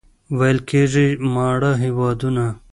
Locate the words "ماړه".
1.33-1.71